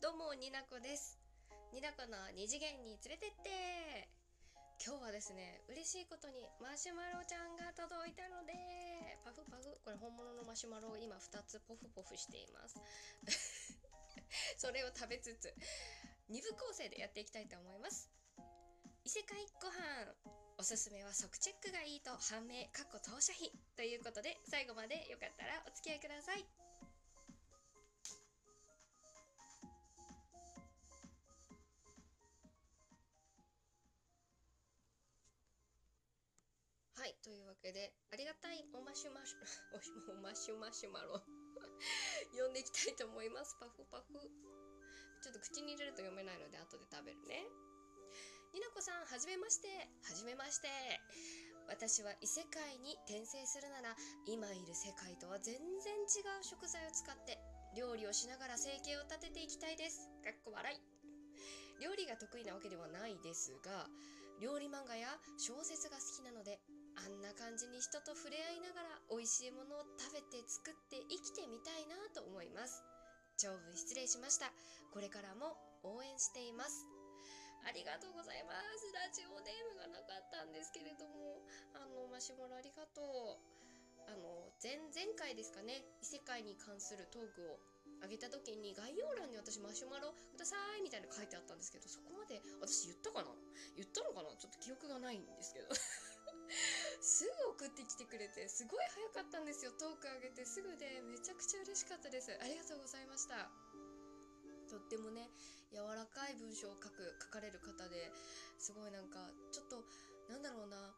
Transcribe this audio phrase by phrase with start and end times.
[0.00, 1.20] どうもになこです。
[1.76, 4.08] になこの二次元に連れてって。
[4.80, 8.56] 今日はですね嬉しいことにマシュマロちゃんが届いたので
[9.20, 9.68] パフパフ。
[9.84, 12.80] これ本物のマシュマロを今2つポフポフしています。
[14.56, 15.52] それを食べつつ
[16.32, 18.08] 2部構成でやっていきたいと思います。
[19.04, 20.16] 異世界ご飯
[20.56, 23.52] おすすめは即チェックがいいと判明かっこ当社費。
[23.76, 26.69] ということで最後までよかったらお付き合いください。
[37.60, 39.38] けでありがたいおマシュマシュ
[40.16, 41.20] おマシュマシュマロ。
[42.32, 43.56] 読んでいきたいと思います。
[43.60, 44.14] パフパフ。
[45.22, 47.44] ちょっと口に入れると読めないので後で食べるね。
[48.52, 49.68] になこさんはじめまして。
[50.02, 50.68] はじめまして。
[51.68, 53.96] 私は異世界に転生するなら
[54.26, 57.38] 今いる世界とは全然違う食材を使って
[57.76, 60.08] 料理をしながら生計を立てていきたいです。
[60.24, 60.80] かっこ笑い。
[61.80, 63.88] 料理が得意なわけではないですが
[64.40, 65.99] 料理漫画や小説が
[67.00, 72.84] あんな感じに人と触れ合いながら美味しいものを食べて作って生きてみたいなと思います。
[73.40, 74.52] 長文失礼しました。
[74.92, 76.84] これからも応援しています。
[77.64, 78.92] ありがとうございます。
[78.92, 81.40] ラジオネームがなかったんですけれども。
[81.72, 83.40] あのマシュマロありがとう。
[84.08, 85.84] あの前々回ですかね。
[86.00, 87.60] 異世界に関するトークを
[88.04, 93.28] あげた時に概要欄に私マシュマロくださいみたいな書いてあったんですけどそこまで私言ったかな？
[93.76, 94.32] 言ったのかな？
[94.36, 95.68] ちょっと記憶がないんですけど。
[97.00, 98.84] すぐ送ってきてくれてすごい
[99.14, 99.72] 早かったんですよ。
[99.78, 102.30] トークあげてすぐでめちゃくちゃ嬉しかったです。
[102.40, 103.50] ありがとうございました。
[104.70, 105.26] とってもね
[105.74, 108.14] 柔らかい文章を書く書かれる方で
[108.58, 109.18] すごいなんか
[109.50, 109.82] ちょっと
[110.30, 110.94] なんだろうな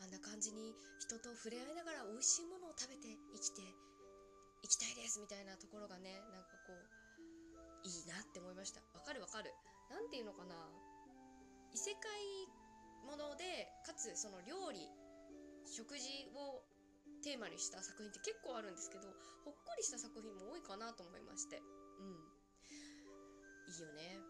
[0.00, 3.60] あんな感じに人と触れ合いながら美味しいものを食べて生きて
[4.64, 6.80] いきたいですみたいなところがねなんかこう
[7.84, 8.80] いいなって思いました。
[8.96, 9.52] わかるわかる。
[9.92, 10.56] 何ていうのかな。
[11.70, 12.10] 異世界
[13.04, 14.80] ものでかつその料理
[15.66, 16.62] 食事を
[17.22, 19.08] テーマにした作品って結構あるんですけど
[19.44, 21.58] ほっこりした作品も多いかなと思いまして。
[21.58, 22.36] うん。
[23.66, 24.22] いいよね。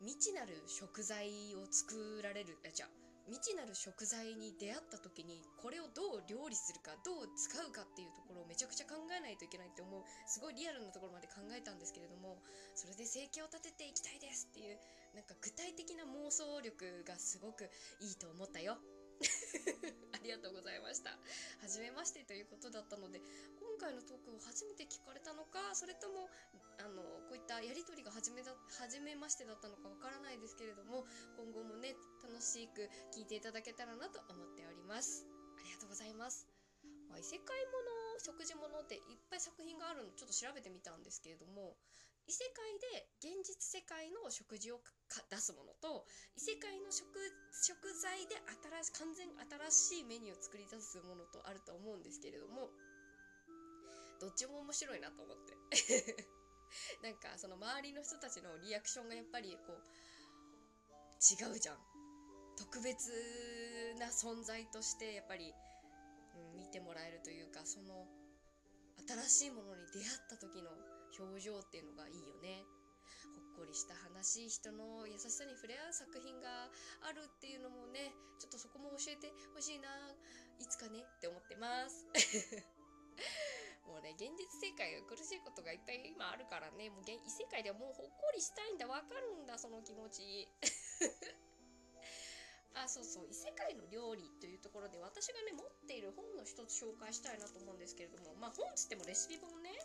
[0.00, 2.88] 未知なる食材を作られるあじゃあ
[3.26, 12.38] 未知なる食材に出会った時にこれをどう料理するかどう使うかっていうところをめちゃくちゃ考えないといけないって思うすごいリアルなところまで考えたんですけれども
[12.76, 14.78] それで生計を立てていきたいですっていう
[15.16, 17.64] なんか具体的な妄想力がすごく
[18.04, 18.76] いいと思ったよ。
[20.12, 21.16] ありがとうございました。
[21.64, 23.24] 初めましてということだったので
[23.56, 26.28] 今回のトークを初めて聞かれたのかそれとも
[26.76, 31.06] あのこういったやり取りが初めだ初めましてだったのかわからないですけれども
[31.38, 32.84] 今後もね楽しく
[33.16, 35.24] 聞いていただけたらなと思っております。
[35.56, 36.46] ありがとうございます。
[37.08, 39.00] ま、異世界もの食事ものっていっ
[39.30, 41.74] ぱい作品があるのちょっと調べてみたんですけれども
[42.26, 42.66] 異世界
[42.98, 44.82] で現実世界の食事を
[45.30, 46.04] 出すものと
[46.34, 47.06] 異世界の食
[47.54, 48.34] 食材で
[48.82, 49.30] 新し完全
[49.70, 52.70] 新しいメニューを作り出すものとあると思うんですけれども
[54.18, 55.54] どっちも面白いなと思って。
[57.00, 59.82] なんかその周りの人たちのリアクションがやっぱりこう
[61.22, 61.78] 違うじゃん。
[62.56, 63.12] 特別
[63.98, 65.52] な存在としてやっぱり、
[66.34, 68.08] うん、見てもらえるというかその
[69.06, 70.70] 新しいものに出会った時の
[71.18, 72.64] 表情っていうのがいいよね。
[73.56, 76.68] ほっこりした話人の優しさに触れ合う作品が
[77.00, 79.88] あるっていうのもねちょっとそこも教えてほしいな。
[80.58, 82.06] いつかねって思ってます。
[83.86, 86.90] もうね現実世界が苦しいことがいっぱい今あるからね。
[86.90, 88.86] もう異世界ではもうほっこりしたいんだ。
[88.86, 90.48] わかるんだその気持ち。
[92.74, 93.28] あそうそう。
[93.28, 98.34] 異世界の料理というところで私がね持っている本の一つ紹介したいなと思うんですけれども。
[98.34, 99.78] まあ本つってもレシピ本ね。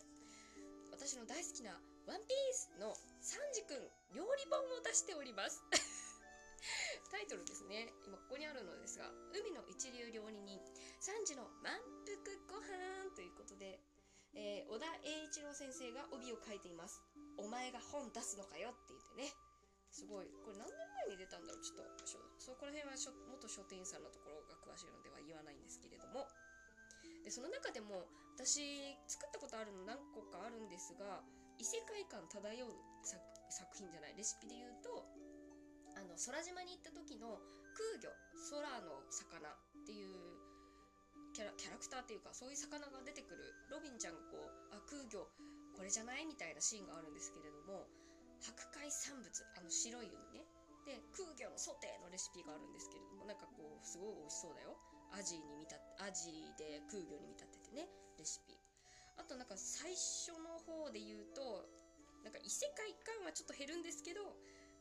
[1.01, 1.73] 私の大好きな
[2.05, 2.93] 「ワンピースの
[3.25, 3.81] サンジくん
[4.13, 5.65] 料理本を出しております。
[7.09, 7.89] タイトルですね。
[8.05, 10.61] 今ここにあるのですが「海の一流料理人
[10.99, 11.73] サンジの満
[12.05, 13.81] 腹ご飯ということで、
[14.35, 17.01] えー、小田栄一郎先生が帯を書いています
[17.41, 19.33] 「お前が本出すのかよ」って言ってね。
[19.89, 20.29] すごい。
[20.45, 21.63] これ何年前に出たんだろう？
[21.63, 22.05] ちょっと
[22.37, 22.95] そこら辺は
[23.27, 26.29] 元書店員さんのところが詳しいのでは言わないんですけれども。
[27.23, 28.07] でその中でも
[28.41, 28.57] 私
[29.05, 31.21] 作ったことあるの何個かあるんですが
[31.61, 32.73] 異世界観漂う
[33.05, 33.21] 作
[33.77, 35.05] 品じゃないレシピで言うと
[35.93, 37.37] あの空島に行った時の
[37.77, 38.09] 空魚
[38.49, 40.17] 空の魚っていう
[41.37, 45.29] キャラキャラクターっていうかそういう魚が出てくるロビンちゃんがこうあ空魚
[45.77, 46.25] これじゃない？
[46.25, 47.85] みたいなシーンがあるんですけれども
[48.41, 50.49] 白海産物あの白い海ね。
[50.89, 54.73] で空魚のソテーのレシピがあるんですけれどもなんかこうすごい美味しそうだよ。
[55.13, 57.85] アジに見立てアジで空魚に見立ててね。
[58.21, 58.53] レシピ。
[59.17, 61.65] あとなんか最初の方で言うと
[62.21, 64.21] なんか異世界感はちょっと減るんですけど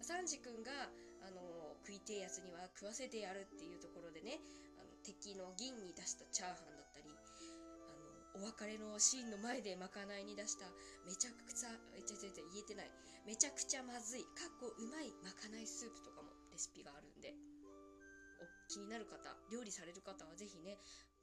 [0.05, 0.93] サンジ君が
[1.25, 1.41] あの
[1.85, 4.41] 食いてえやつには食わせてやるっていうところでね
[4.77, 10.69] あの敵の銀に出したチャーハンだったりあのお別れのシーンの前でまかないに出した
[11.05, 12.93] めちゃくちゃえちゃちゃちゃ言えてない。
[13.29, 17.37] めちゃくちゃまずいかっこうまいまかないスープとかもレシピがあるんで。
[18.41, 20.79] お気になる方料理される方は是非ね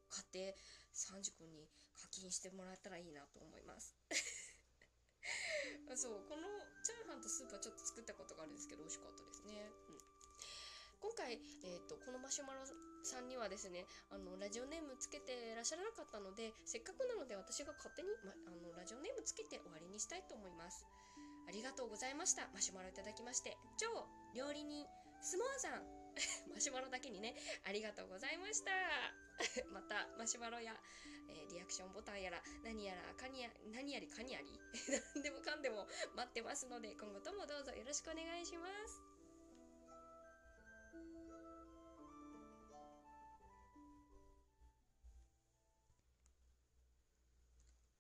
[0.10, 0.56] 買って
[0.94, 3.96] サンジ君に課金してもらえたらいいなと思います。
[5.96, 6.48] そうこの
[6.84, 9.98] チャーハンとスープはちょっと作ったことがあるんですけど美味しかったですね、うん、
[11.00, 12.62] 今回、えーと、このマシュマロ
[13.04, 20.86] さんにはですねあのラジオネームつけてらっしゃらなかったのでせっかくなので私が勝手に、ま、あのラジオネームつけて終わりにしたいと思います。
[21.48, 22.50] ありがとうございました。
[22.54, 23.58] マシュマロいただきまして。
[23.78, 23.88] 超
[24.36, 24.86] 料理人
[25.22, 25.84] スモアさん。
[26.52, 27.36] マシュマロだけにね。
[27.64, 29.27] ありがとうございました。
[29.72, 30.74] またマシュマロや、
[31.30, 34.48] えー、リアクションボタンやら何やらかにや何やりかにやり？
[35.16, 39.02] 何でもかんでも待ってますので今後ともどうぞよろしくお願いします。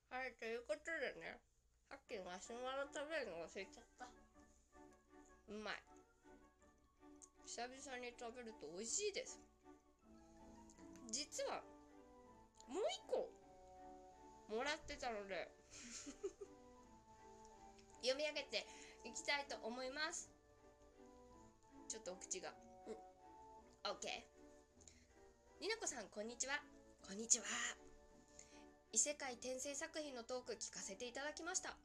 [0.09, 1.39] はいということでね
[1.89, 4.07] さっきマシュマロ食べるの忘れちゃった。
[5.47, 5.83] うまい。
[7.45, 9.39] 久々に食べると美味しいです。
[11.37, 11.61] 実は
[12.67, 13.29] もう一個
[14.55, 15.51] もらってたので
[18.01, 18.65] 読み上げて
[19.05, 20.31] いきたいと思います。
[21.87, 22.55] ちょっとお口が。
[22.87, 22.93] うん。
[23.91, 24.25] OK
[25.61, 26.59] になこさんこんにちは。
[27.05, 27.45] こんにちは。
[28.91, 31.77] 異世界転生作品のトーク聞かせていただきました。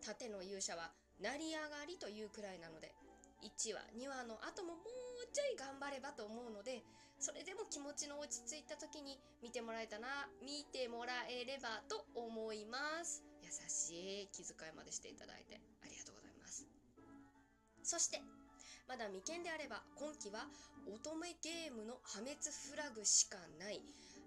[0.00, 2.94] 盾の勇者は成り上がりというくらいなので
[3.42, 6.82] 1話2話の後ももうちょい頑張ればと思うので
[7.20, 13.22] それでも気持ちの落ち着いた時に見てもらえたな見てもらえればと思います。
[13.44, 16.64] 優しい気遣いまでしていただいてありがとうございます。
[17.82, 18.22] そして
[18.88, 20.48] まだ未見であれば今期は
[20.88, 22.34] 乙女ゲームの破滅
[22.72, 23.82] フラグしかない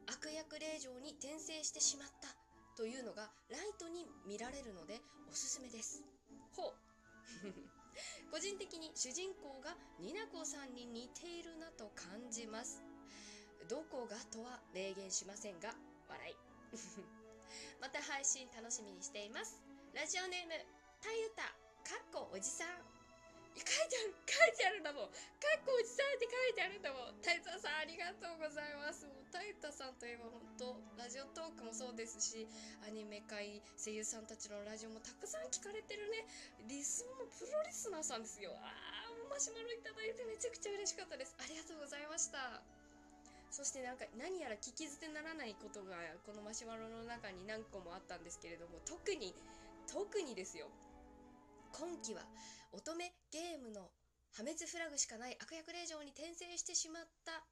[0.08, 2.30] 悪役令嬢に転生してしまった
[2.78, 6.04] というのがライトに見られるのでおすすめです。
[6.56, 7.83] ほう。
[8.32, 12.84] 個人的に主人公がニナコさんに似ているなと感じます。
[13.70, 15.74] どこがとは明言しませんが
[16.08, 16.36] 笑い。
[17.80, 19.62] また配信楽しみにしています。
[19.94, 20.52] ラジオネーム
[21.02, 22.93] たゆたかっこおじさん。
[23.62, 25.14] 書いてある書いてあるんだもん。
[25.14, 27.22] かっこおじさんって書いてあるんだもん。
[27.22, 29.06] タイタさんありがとうございます。
[29.06, 32.48] もうタイタさんといえば本当ラジオトークもそうですし
[32.86, 36.26] アニメ界声優さんたちのラジオもたくさん聞かれてるね。
[36.66, 38.54] リスのプロリスナーさんですよ。
[38.58, 41.36] あーマシュマロいただいてめちゃくちゃ嬉しかったです。
[41.42, 42.62] ありがとうございました。
[43.50, 45.94] そしてなんか何やら聞き捨てならないことが
[46.26, 49.34] このマシュマロの中に何個もあったんですけれども特に
[49.86, 50.66] 特にですよ。
[51.74, 52.22] 今期は
[52.74, 53.94] 乙女ゲームの
[54.34, 57.46] 破滅フラグしかない悪役令嬢に転生してしまった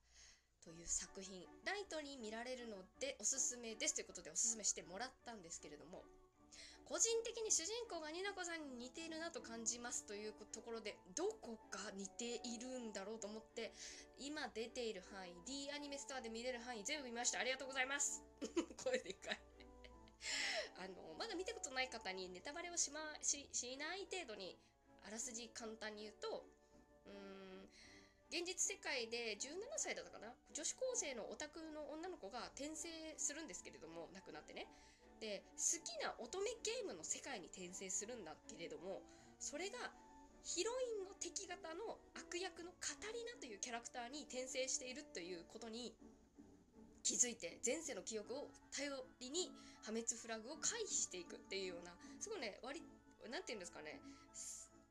[0.65, 1.45] という作品。
[1.65, 3.93] ライトに見られるのでおすすめです。
[3.93, 6.01] ということでおすすめしてもらったんですけれども。
[6.85, 10.05] 個人的に主人公がニナコさんに似ているなと感じます。
[10.05, 13.71] というところでどこか似ているんだろうと思って
[14.17, 17.39] 今出ている範囲 D アニメストアで見れる範囲全部見ました。
[17.39, 18.23] ありがとうございます。
[18.83, 19.39] 声でかい。
[20.83, 24.57] あのまだ見たことない方にネタバレをし,、ま、ししない程度に
[25.05, 26.45] あらすじ簡単に言うと
[27.05, 27.69] うん
[28.31, 30.31] 現実世界で17歳だったかな？
[30.55, 32.87] 女子高生のオタクの女の子が転生
[33.19, 34.71] するんですけれども亡くなってね。
[35.19, 39.03] で好きな乙女ゲームの世界に転生するんだけれども
[39.37, 39.91] それが
[40.41, 45.93] ヒロインの敵型の悪役のカタリナというキャラクターに転生しているということに
[47.03, 48.89] 気づいて前世の記憶を頼
[49.19, 49.51] りに
[49.83, 52.81] 破滅フラグを回避していくっていうようなすごいね割
[53.29, 53.99] 何て言うんですかね。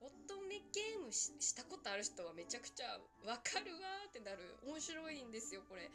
[0.00, 4.57] 乙女ゲームしたことある人はめちゃくちゃわかるわーってなる。
[4.64, 5.90] 面白いんですよこれ、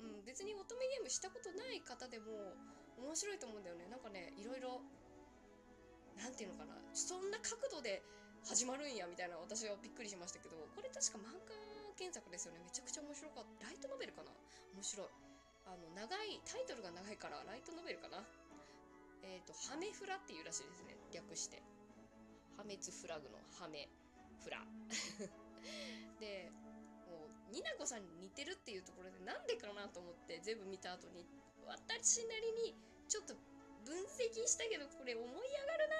[0.00, 2.52] うん、別に乙女ゲームしたことない方でも
[3.00, 3.88] 面白いと思うんだよね。
[3.88, 4.82] なんかねいろいろ
[6.18, 6.76] 何て言うのかな。
[6.92, 8.02] そんな角度で
[8.44, 11.54] 始まるんやみたいな私はびっくりしましたけどこれ確か漫画
[11.96, 12.60] 原作ですよね。
[12.62, 13.66] めちゃくちゃ面白かった。
[13.66, 14.30] ライトノベルかな？
[14.76, 15.06] 面白い。
[15.64, 18.20] あの長いタイトルが長いからライトノベルかな。
[19.24, 20.96] えっ、ー、とハメフラっていうらしいですね。
[21.12, 21.62] 略して。
[22.58, 23.86] 破滅フラグのハメ
[24.42, 24.58] フラ。
[26.18, 26.50] で
[27.06, 31.24] もうニナコさんに似てるっていうところでなんでかなと思って全部見た後に
[31.64, 32.74] 私なりに
[33.06, 33.34] ちょっと
[33.86, 35.96] 分析したけどこれ思い上がるな。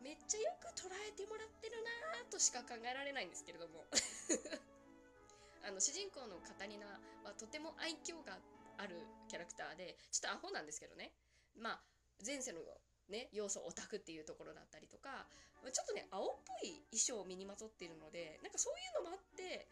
[0.00, 3.84] めっちゃよく捉えてもらってるなとしか考えられないんですけれども。
[5.64, 6.86] あの主人公のカタリナ
[7.22, 8.40] はとても愛嬌が
[8.78, 11.12] あるキャラクターでちょっとアホなんですけどね。
[11.54, 11.82] まあ
[12.24, 12.60] 前世の
[13.12, 15.28] ね要素オタクっていうところだったりとか
[15.70, 19.68] ちょっとね青っぽい衣装を身にまとっているのでなんかそういうのもあって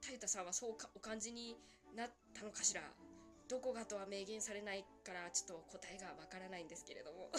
[0.00, 1.54] 太太さんはそうかお感じに
[1.94, 2.82] なったのかしら。
[3.48, 7.28] どこがとは明言されないからちょっと答えがわからないんですけれども。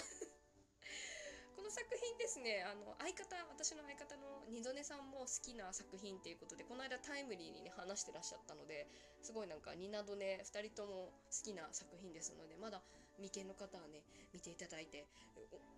[1.56, 8.88] この作品ですねあの相方私の相方の二度寝さんも好きな作品っていうことでこの間タイムリーにね話してらっしゃったので
[9.24, 12.84] すごいなんかニナドネ2人とも好きな作品ですのでまだ
[13.18, 14.04] 未見の方はね
[14.34, 15.06] 見ていただいて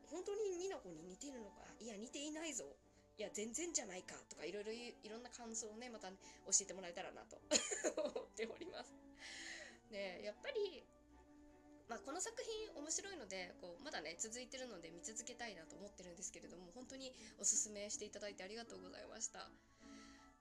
[0.09, 1.63] 本当にニナコに似てるのか？
[1.79, 2.63] いや似ていないぞ。
[3.17, 4.13] いや全然じゃないか。
[4.29, 7.37] とかいろいろいろんな感想をねまた、ね、教えてもらえたらなと。
[7.97, 8.93] 思っております。
[9.89, 10.85] ねやっぱり
[11.87, 19.49] まあ、この作品面白いのでこうまだね続いてるので見続けたいなと思ってるんですけれども本当におすすめしていただいてありがとうございました。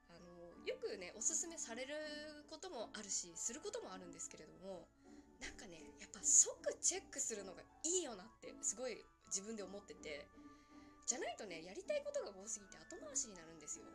[0.09, 1.95] あのよくねおすすめされる
[2.51, 4.89] こともあるしすることもあるんですけれども
[5.41, 8.97] なんかねやっぱ即チェックするのがいいよなってすごい
[9.29, 10.27] 自分で思ってて
[11.07, 13.87] じゃないとねやりたいことが多すぎて後回しになるんですよ。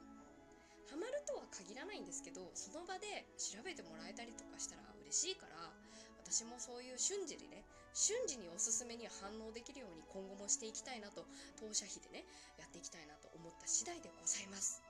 [0.92, 5.72] ハマるとは限らないんですけどその場で調べてもらえたりとかしたら嬉しいから
[6.20, 7.64] 私もそういう瞬時にね
[7.96, 11.24] 瞬時におすすめに反応できるように今後もしていきたいなと
[11.60, 12.28] 当社費でね
[12.60, 14.84] やっていきたいなと思った次第でございます。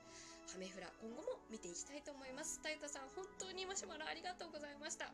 [0.49, 2.61] ハメフラ今後も見ていきたいと思います。
[2.61, 5.13] タイタさん本当にマシュマロありがとうございました。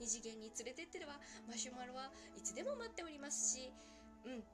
[0.00, 1.20] 二次元に連れてってるわ。
[1.48, 3.72] マシュマロはいつでも待っておりますし
[4.24, 4.44] うん。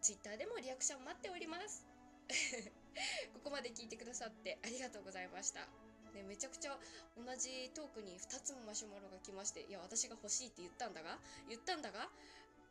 [0.00, 1.86] ツイッターでもリアクション待っております。
[3.34, 5.66] ここまで聞いてくださってありがとうございました。
[6.14, 6.78] ね、めちゃくちゃ
[7.16, 12.08] 同じトークに2つもマシュマロが来ましていや私が欲しいって言ったんだが言ったんだが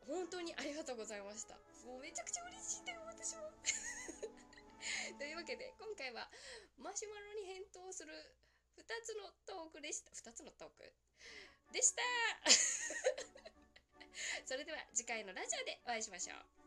[0.06, 1.54] 本当にありがとうございました。
[1.84, 3.52] もうめちゃくちゃ嬉しいんだよ私も。
[5.18, 6.30] というわけで今回は
[6.78, 8.14] マシュマロに返答する
[8.78, 10.10] 2つのトークでした。
[10.12, 10.94] 2つのトーク。
[11.72, 12.02] でした。
[14.46, 16.57] それでは次回のラジオでお会いしましょう。